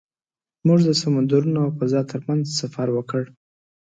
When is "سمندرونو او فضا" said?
1.01-2.01